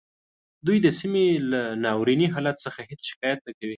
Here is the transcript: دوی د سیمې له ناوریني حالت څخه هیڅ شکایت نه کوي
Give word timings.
دوی 0.65 0.77
د 0.81 0.87
سیمې 0.99 1.25
له 1.51 1.61
ناوریني 1.85 2.27
حالت 2.33 2.55
څخه 2.65 2.79
هیڅ 2.89 3.01
شکایت 3.11 3.39
نه 3.47 3.51
کوي 3.57 3.69